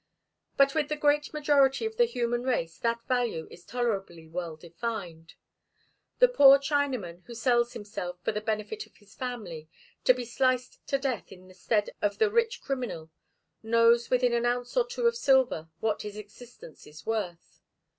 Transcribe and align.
But 0.57 0.73
with 0.73 0.89
the 0.89 0.95
great 0.95 1.31
majority 1.31 1.85
of 1.85 1.95
the 1.97 2.05
human 2.05 2.41
race 2.41 2.75
that 2.79 3.03
value 3.03 3.47
is 3.51 3.63
tolerably 3.63 4.27
well 4.27 4.55
defined. 4.55 5.35
The 6.17 6.27
poor 6.27 6.57
Chinaman 6.57 7.21
who 7.27 7.35
sells 7.35 7.73
himself, 7.73 8.17
for 8.23 8.31
the 8.31 8.41
benefit 8.41 8.87
of 8.87 8.95
his 8.95 9.13
family, 9.13 9.69
to 10.05 10.15
be 10.15 10.25
sliced 10.25 10.79
to 10.87 10.97
death 10.97 11.31
in 11.31 11.47
the 11.47 11.53
stead 11.53 11.91
of 12.01 12.17
the 12.17 12.31
rich 12.31 12.61
criminal, 12.63 13.11
knows 13.61 14.09
within 14.09 14.33
an 14.33 14.47
ounce 14.47 14.75
or 14.75 14.87
two 14.87 15.05
of 15.05 15.15
silver 15.15 15.69
what 15.81 16.01
his 16.01 16.17
existence 16.17 16.87
is 16.87 17.05
worth. 17.05 17.61